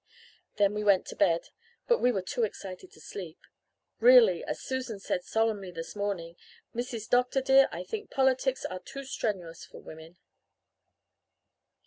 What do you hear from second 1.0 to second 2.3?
to bed, but were